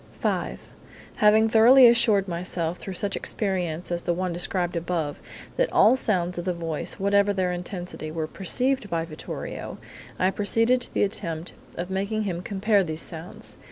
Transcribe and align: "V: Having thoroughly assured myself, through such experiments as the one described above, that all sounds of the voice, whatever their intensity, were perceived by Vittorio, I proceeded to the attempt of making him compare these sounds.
"V: 0.19 0.57
Having 1.17 1.49
thoroughly 1.49 1.85
assured 1.85 2.27
myself, 2.27 2.79
through 2.79 2.95
such 2.95 3.15
experiments 3.15 3.91
as 3.91 4.01
the 4.01 4.15
one 4.15 4.33
described 4.33 4.75
above, 4.75 5.19
that 5.57 5.71
all 5.71 5.95
sounds 5.95 6.39
of 6.39 6.45
the 6.45 6.53
voice, 6.55 6.93
whatever 6.95 7.33
their 7.33 7.51
intensity, 7.53 8.09
were 8.09 8.25
perceived 8.25 8.89
by 8.89 9.05
Vittorio, 9.05 9.77
I 10.17 10.31
proceeded 10.31 10.81
to 10.81 10.93
the 10.95 11.03
attempt 11.03 11.53
of 11.75 11.91
making 11.91 12.23
him 12.23 12.41
compare 12.41 12.83
these 12.83 13.03
sounds. 13.03 13.57